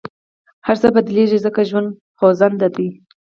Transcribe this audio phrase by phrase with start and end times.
[0.67, 2.87] هر څه بدلېږي، ځکه ژوند خوځنده دی.